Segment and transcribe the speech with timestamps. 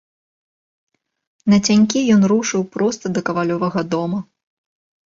[1.55, 4.19] Нацянькі ён рушыў проста да кавалёвага дома.